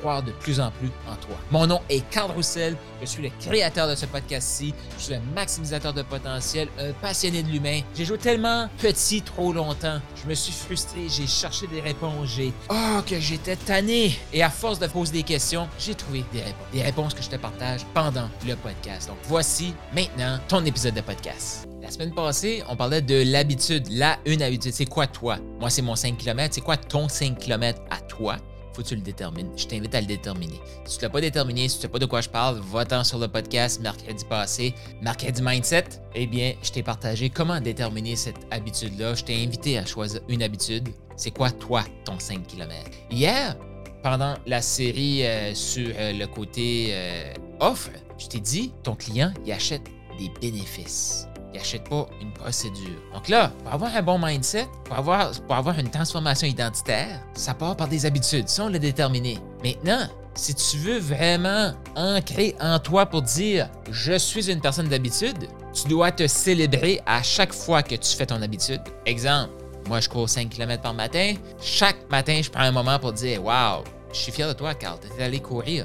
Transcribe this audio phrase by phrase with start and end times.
[0.00, 1.36] croire de plus en plus en toi.
[1.50, 5.22] Mon nom est Carl Roussel, je suis le créateur de ce podcast-ci, je suis un
[5.34, 7.80] maximisateur de potentiel, un passionné de l'humain.
[7.94, 12.52] J'ai joué tellement petit trop longtemps, je me suis frustré, j'ai cherché des réponses, j'ai...
[12.70, 14.16] Oh, que j'étais tanné!
[14.32, 16.66] Et à force de poser des questions, j'ai trouvé des réponses.
[16.72, 19.08] Des réponses que je te partage pendant le podcast.
[19.08, 21.66] Donc voici maintenant ton épisode de podcast.
[21.80, 23.86] La semaine passée, on parlait de l'habitude.
[23.90, 25.38] La une habitude, c'est quoi toi?
[25.60, 26.52] Moi, c'est mon 5 km.
[26.52, 28.36] C'est quoi ton 5 km à toi?
[28.76, 29.48] Faut que tu le détermines.
[29.56, 30.60] Je t'invite à le déterminer.
[30.84, 32.60] Si tu ne l'as pas déterminé, si tu ne sais pas de quoi je parle,
[32.70, 35.86] va-t'en sur le podcast mercredi passé, mercredi mindset.
[36.14, 39.14] Eh bien, je t'ai partagé comment déterminer cette habitude-là.
[39.14, 40.90] Je t'ai invité à choisir une habitude.
[41.16, 42.74] C'est quoi toi ton 5 km?
[43.10, 43.56] Hier,
[44.02, 49.32] pendant la série euh, sur euh, le côté euh, offre, je t'ai dit, ton client,
[49.46, 53.00] il achète des bénéfices n'achète pas une procédure.
[53.14, 57.88] Donc là, pour avoir un bon mindset, pour avoir, une transformation identitaire, ça part par
[57.88, 58.48] des habitudes.
[58.48, 59.38] Ça, on l'a déterminé.
[59.62, 65.48] Maintenant, si tu veux vraiment ancrer en toi pour dire je suis une personne d'habitude,
[65.72, 68.80] tu dois te célébrer à chaque fois que tu fais ton habitude.
[69.06, 69.52] Exemple,
[69.88, 71.34] moi je cours 5 km par matin.
[71.60, 74.98] Chaque matin, je prends un moment pour dire Waouh, je suis fier de toi, Carl,
[75.00, 75.84] tu es allé courir.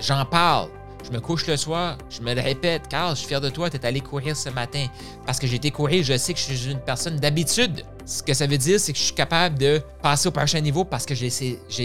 [0.00, 0.70] J'en parle.
[1.04, 3.70] Je me couche le soir, je me le répète, Carl, je suis fier de toi,
[3.70, 4.86] tu es allé courir ce matin.
[5.26, 7.84] Parce que j'ai été courir, je sais que je suis une personne d'habitude.
[8.06, 10.84] Ce que ça veut dire, c'est que je suis capable de passer au prochain niveau
[10.84, 11.30] parce que j'ai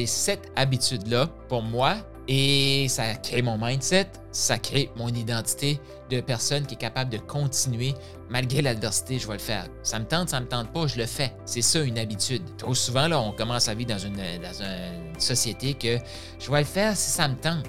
[0.06, 6.66] cette habitude-là pour moi et ça crée mon mindset, ça crée mon identité de personne
[6.66, 7.94] qui est capable de continuer
[8.30, 9.68] malgré l'adversité, je vais le faire.
[9.84, 11.34] Ça me tente, ça me tente pas, je le fais.
[11.46, 12.42] C'est ça une habitude.
[12.58, 14.16] Trop souvent, là, on commence à vivre dans une,
[15.18, 15.98] société que
[16.40, 17.64] je vais le faire si ça me tente.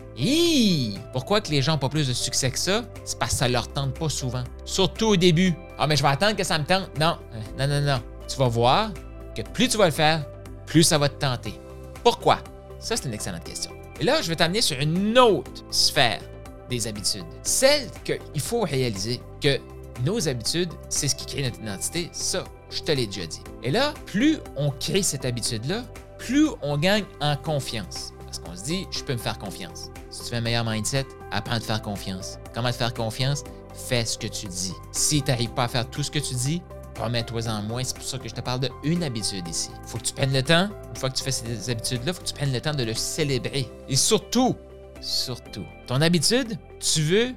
[1.13, 2.83] Pourquoi que les gens n'ont pas plus de succès que ça?
[3.05, 4.43] C'est parce que ça leur tente pas souvent.
[4.65, 5.55] Surtout au début.
[5.79, 6.89] Ah, mais je vais attendre que ça me tente.
[6.99, 7.19] Non,
[7.59, 8.03] non, non, non.
[8.27, 8.91] Tu vas voir
[9.37, 10.27] que plus tu vas le faire,
[10.65, 11.55] plus ça va te tenter.
[12.03, 12.39] Pourquoi?
[12.79, 13.71] Ça, c'est une excellente question.
[14.01, 16.21] Et là, je vais t'amener sur une autre sphère
[16.69, 17.25] des habitudes.
[17.43, 19.59] Celle qu'il faut réaliser que
[20.05, 22.11] nos habitudes, c'est ce qui crée notre identité.
[22.13, 23.41] Ça, je te l'ai déjà dit.
[23.63, 25.85] Et là, plus on crée cette habitude-là,
[26.19, 28.13] plus on gagne en confiance.
[28.25, 29.91] Parce qu'on se dit, je peux me faire confiance.
[30.11, 32.39] Si tu fais un meilleur mindset, apprends à te faire confiance.
[32.55, 33.45] Comment te faire confiance?
[33.75, 34.73] Fais ce que tu dis.
[34.93, 36.61] Si tu n'arrives pas à faire tout ce que tu dis,
[36.97, 37.85] Promets-toi-en moins.
[37.85, 39.71] C'est pour ça que je te parle d'une habitude ici.
[39.87, 42.29] Faut que tu prennes le temps, une fois que tu fais ces habitudes-là, faut que
[42.29, 43.69] tu prennes le temps de le célébrer.
[43.89, 44.57] Et surtout,
[45.01, 47.35] surtout, ton habitude, tu veux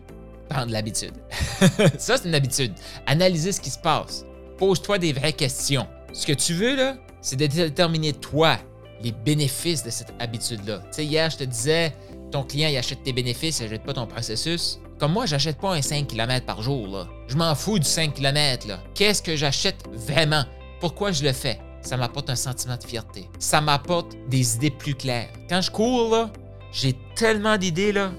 [0.50, 1.13] prendre l'habitude.
[1.97, 2.73] ça, c'est une habitude.
[3.05, 4.25] Analyser ce qui se passe.
[4.57, 5.88] Pose-toi des vraies questions.
[6.11, 8.57] Ce que tu veux, là, c'est de déterminer toi
[9.01, 10.79] les bénéfices de cette habitude-là.
[10.79, 11.94] Tu sais, hier, je te disais,
[12.31, 14.79] ton client, il achète tes bénéfices, il n'achète pas ton processus.
[15.00, 16.88] Comme moi, j'achète pas un 5 km par jour.
[16.88, 17.07] Là.
[17.27, 18.67] Je m'en fous du 5 km.
[18.94, 20.44] Qu'est-ce que j'achète vraiment?
[20.79, 21.59] Pourquoi je le fais?
[21.81, 23.29] Ça m'apporte un sentiment de fierté.
[23.40, 25.29] Ça m'apporte des idées plus claires.
[25.50, 26.31] Quand je cours, là,
[26.72, 27.91] j'ai tellement d'idées.
[27.91, 28.12] Là.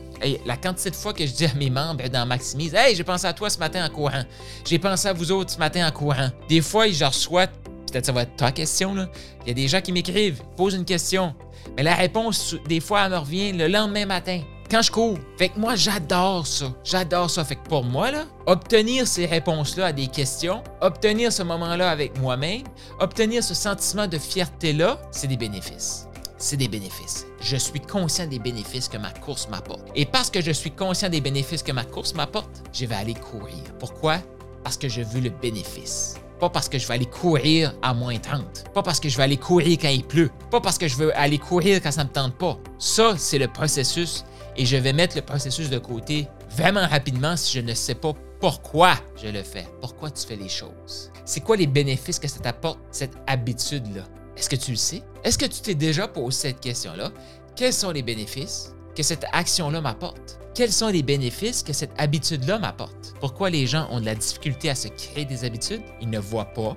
[0.44, 3.26] la quantité de fois que je dis à mes membres dans Maximise, Hey, j'ai pensé
[3.26, 4.24] à toi ce matin en courant.
[4.66, 6.30] J'ai pensé à vous autres ce matin en courant.
[6.48, 8.94] Des fois, je reçois, peut-être ça va être ta question,
[9.42, 11.34] il y a des gens qui m'écrivent, posent une question.
[11.76, 15.18] Mais la réponse, des fois, elle me revient le lendemain matin quand je cours.
[15.36, 16.72] Fait que moi, j'adore ça.
[16.84, 17.44] J'adore ça.
[17.44, 22.18] Fait que pour moi, là, obtenir ces réponses-là à des questions, obtenir ce moment-là avec
[22.20, 22.62] moi-même,
[23.00, 26.06] obtenir ce sentiment de fierté-là, c'est des bénéfices.
[26.38, 27.26] C'est des bénéfices.
[27.40, 29.86] Je suis conscient des bénéfices que ma course m'apporte.
[29.94, 33.14] Et parce que je suis conscient des bénéfices que ma course m'apporte, je vais aller
[33.14, 33.58] courir.
[33.78, 34.18] Pourquoi?
[34.64, 36.14] Parce que je veux le bénéfice.
[36.38, 38.72] Pas parce que je vais aller courir à moins 30.
[38.72, 40.30] Pas parce que je vais aller courir quand il pleut.
[40.50, 42.56] Pas parce que je veux aller courir quand ça ne me tente pas.
[42.78, 44.24] Ça, c'est le processus
[44.56, 48.12] et je vais mettre le processus de côté vraiment rapidement si je ne sais pas
[48.40, 51.10] pourquoi je le fais, pourquoi tu fais les choses?
[51.24, 54.04] C'est quoi les bénéfices que ça t'apporte, cette habitude-là?
[54.36, 55.02] Est-ce que tu le sais?
[55.22, 57.10] Est-ce que tu t'es déjà posé cette question-là?
[57.54, 60.38] Quels sont les bénéfices que cette action-là m'apporte?
[60.54, 63.14] Quels sont les bénéfices que cette habitude-là m'apporte?
[63.20, 65.82] Pourquoi les gens ont de la difficulté à se créer des habitudes?
[66.00, 66.76] Ils ne voient pas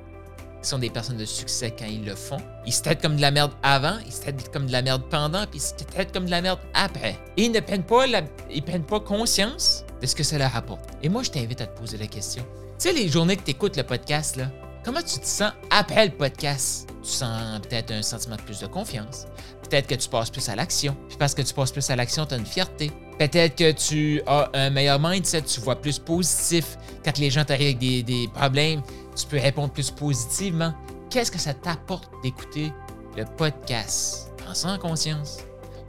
[0.67, 2.37] sont des personnes de succès quand ils le font.
[2.65, 5.03] Ils se traitent comme de la merde avant, ils se traitent comme de la merde
[5.09, 7.17] pendant, puis ils se traitent comme de la merde après.
[7.37, 8.05] Et ils ne prennent pas,
[8.49, 10.89] ils prennent pas conscience de ce que ça leur apporte.
[11.01, 12.43] Et moi, je t'invite à te poser la question.
[12.79, 14.39] Tu sais, les journées que tu écoutes le podcast,
[14.83, 16.87] comment tu te sens après le podcast?
[17.03, 19.25] Tu sens peut-être un sentiment de plus de confiance.
[19.69, 20.95] Peut-être que tu passes plus à l'action.
[21.07, 22.91] Puis parce que tu passes plus à l'action, tu as une fierté.
[23.19, 26.77] Peut-être que tu as un meilleur mindset, tu vois plus positif.
[27.05, 28.81] Quand les gens t'arrivent avec des, problèmes,
[29.15, 30.73] tu peux répondre plus positivement.
[31.09, 32.71] Qu'est-ce que ça t'apporte d'écouter
[33.15, 34.29] le podcast?
[34.65, 35.39] En conscience.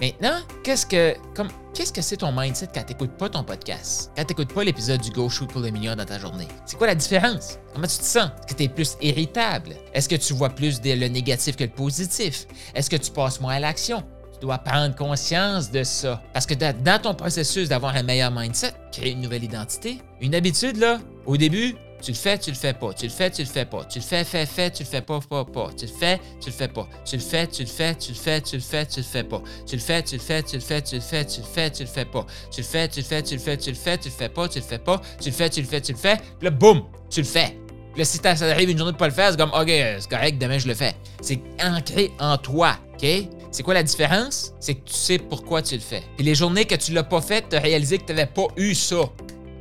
[0.00, 4.10] Maintenant, qu'est-ce que comme que c'est ton mindset quand tu pas ton podcast?
[4.16, 6.48] Quand tu pas l'épisode du Go Shoot pour le million dans ta journée?
[6.66, 7.58] C'est quoi la différence?
[7.72, 8.30] Comment tu te sens?
[8.30, 9.76] Est-ce que tu es plus irritable?
[9.92, 12.46] Est-ce que tu vois plus le négatif que le positif?
[12.74, 14.02] Est-ce que tu passes moins à l'action?
[14.34, 16.22] Tu dois prendre conscience de ça.
[16.32, 20.76] Parce que dans ton processus d'avoir un meilleur mindset, créer une nouvelle identité, une habitude,
[20.76, 22.92] là, au début, tu le fais, tu le fais pas.
[22.92, 23.84] Tu le fais, tu le fais pas.
[23.84, 25.70] Tu le fais, fais, fais, tu le fais pas, pas, pas.
[25.76, 26.86] Tu le fais, tu le fais pas.
[27.04, 29.24] Tu le fais, tu le fais, tu le fais, tu le fais, tu le fais
[29.24, 29.42] pas.
[29.66, 31.70] Tu le fais, tu le fais, tu le fais, tu le fais, tu le fais,
[31.70, 32.26] tu le fais pas.
[32.50, 34.28] Tu le fais, tu le fais, tu le fais, tu le fais, tu le fais
[34.28, 35.00] pas, tu le fais pas.
[35.18, 36.16] Tu le fais, tu le fais, tu le fais.
[36.16, 37.58] Puis là, boum, tu le fais.
[37.96, 40.38] Là, si ça arrive une journée de pas le faire, c'est comme, OK, c'est correct,
[40.38, 40.94] demain je le fais.
[41.22, 43.06] C'est ancré en toi, OK?
[43.54, 44.52] C'est quoi la différence?
[44.58, 46.02] C'est que tu sais pourquoi tu le fais.
[46.16, 48.48] Puis les journées que tu l'as pas fait, tu as réalisé que tu n'avais pas
[48.56, 48.96] eu ça.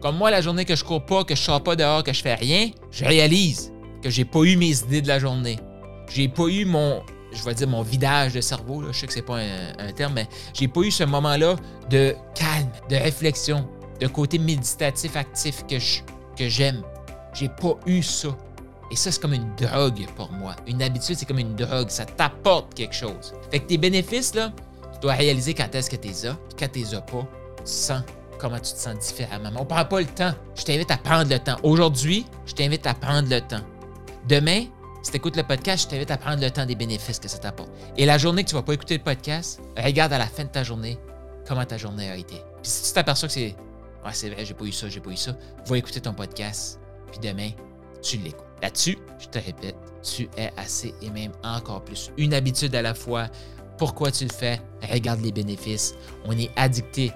[0.02, 2.24] Comme moi, la journée que je cours pas, que je sors pas dehors, que je
[2.24, 5.60] fais rien, je réalise que j'ai pas eu mes idées de la journée.
[6.10, 7.04] J'ai pas eu mon,
[7.34, 10.28] je vais dire mon vidage de cerveau, je sais que c'est pas un, terme, mais
[10.56, 11.56] j'ai pas eu ce moment-là
[11.92, 13.70] de calme, de réflexion,
[14.00, 15.76] de côté méditatif actif que
[16.36, 16.82] que j'aime.
[17.36, 18.36] J'ai pas eu ça.
[18.94, 20.56] Et ça, c'est comme une drogue pour moi.
[20.68, 21.90] Une habitude, c'est comme une drogue.
[21.90, 23.34] Ça t'apporte quelque chose.
[23.50, 24.54] Fait que tes bénéfices, là,
[24.94, 26.14] tu dois réaliser quand est-ce que tu les.
[26.14, 28.04] Puis quand tu les as pas, tu sens
[28.38, 29.50] comment tu te sens différemment.
[29.58, 30.36] On prend pas le temps.
[30.56, 31.56] Je t'invite à prendre le temps.
[31.64, 33.62] Aujourd'hui, je t'invite à prendre le temps.
[34.30, 34.66] Demain,
[35.02, 37.40] si tu écoutes le podcast, je t'invite à prendre le temps des bénéfices que ça
[37.40, 37.72] t'apporte.
[37.98, 40.50] Et la journée que tu vas pas écouter le podcast, regarde à la fin de
[40.50, 41.00] ta journée
[41.48, 42.36] comment ta journée a été.
[42.62, 43.56] Puis si tu t'aperçois que c'est
[44.06, 45.36] Ouais, c'est vrai, j'ai pas eu ça, j'ai pas eu ça,
[45.66, 46.78] va écouter ton podcast,
[47.10, 47.52] puis demain,
[48.04, 48.46] tu l'écoutes.
[48.62, 52.12] Là-dessus, je te répète, tu es assez et même encore plus.
[52.18, 53.28] Une habitude à la fois.
[53.78, 54.62] Pourquoi tu le fais?
[54.90, 55.96] Regarde les bénéfices.
[56.26, 57.12] On est addicté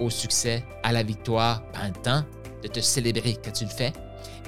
[0.00, 2.24] au succès, à la victoire, prends le temps
[2.62, 3.92] de te célébrer quand tu le fais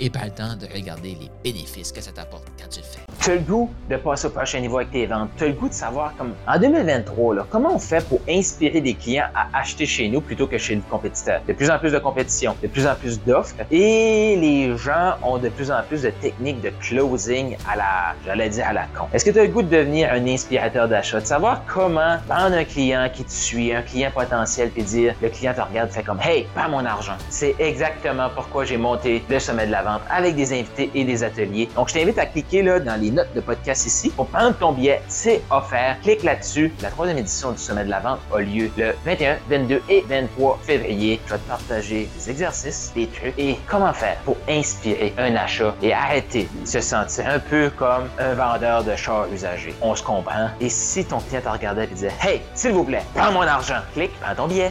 [0.01, 3.12] et pas le temps de regarder les bénéfices que ça t'apporte quand tu le fais.
[3.23, 5.31] Tu as le goût de passer au prochain niveau avec tes ventes.
[5.37, 8.81] Tu as le goût de savoir, comme en 2023, là, comment on fait pour inspirer
[8.81, 11.41] des clients à acheter chez nous plutôt que chez le compétiteur?
[11.47, 15.39] De plus en plus de compétition, de plus en plus d'offres et les gens ont
[15.39, 19.05] de plus en plus de techniques de closing à la, j'allais dire à la con.
[19.13, 22.57] Est-ce que tu as le goût de devenir un inspirateur d'achat, de savoir comment prendre
[22.57, 26.03] un client qui te suit, un client potentiel, puis dire, le client te regarde, fait
[26.03, 27.15] comme, hey, pas mon argent.
[27.31, 31.23] C'est exactement pourquoi j'ai monté le sommet de la vente avec des invités et des
[31.23, 31.69] ateliers.
[31.77, 34.73] Donc, je t'invite à cliquer là dans les notes de podcast ici pour prendre ton
[34.73, 35.03] billet.
[35.09, 35.99] C'est offert.
[36.03, 36.73] Clique là-dessus.
[36.83, 40.61] La troisième édition du Sommet de la Vente a lieu le 21, 22 et 23
[40.63, 41.21] février.
[41.27, 45.75] Je vais te partager des exercices, des trucs et comment faire pour inspirer un achat
[45.83, 49.75] et arrêter de se sentir un peu comme un vendeur de chars usagés.
[49.81, 50.49] On se comprend.
[50.61, 53.81] Et si ton client te regardait et disait Hey, s'il vous plaît, prends mon argent,
[53.95, 54.71] clique, prends ton billet.